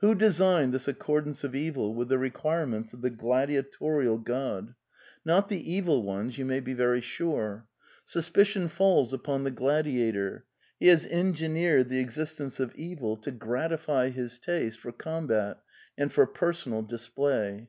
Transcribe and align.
Who 0.00 0.16
designed 0.16 0.74
this 0.74 0.88
accordance 0.88 1.44
of 1.44 1.54
evil 1.54 1.94
with 1.94 2.08
the 2.08 2.18
requirements 2.18 2.92
of 2.92 3.00
the 3.00 3.10
gladiatorial 3.10 4.18
God? 4.18 4.74
Not 5.24 5.48
the 5.48 5.72
Evil 5.72 6.02
Ones, 6.02 6.36
you 6.36 6.44
may 6.44 6.58
be 6.58 6.74
very 6.74 7.00
sure. 7.00 7.64
Suspicion 8.04 8.66
falls 8.66 9.12
upon 9.12 9.44
the 9.44 9.52
gladiator. 9.52 10.46
He 10.80 10.88
has 10.88 11.06
engineered 11.06 11.90
the 11.90 12.00
existence 12.00 12.58
of 12.58 12.74
Evil 12.74 13.16
to 13.18 13.30
gratify 13.30 14.08
his 14.10 14.40
taste 14.40 14.80
for 14.80 14.90
combat 14.90 15.58
and 15.96 16.10
for 16.10 16.26
personal 16.26 16.82
display. 16.82 17.68